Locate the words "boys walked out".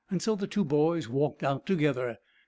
0.65-1.67